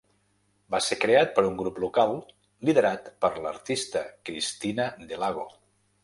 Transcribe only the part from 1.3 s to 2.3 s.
per un grup local